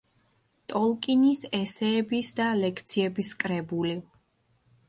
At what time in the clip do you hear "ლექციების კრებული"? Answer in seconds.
2.65-3.97